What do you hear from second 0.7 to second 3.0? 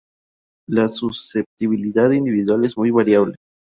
susceptibilidad individual es muy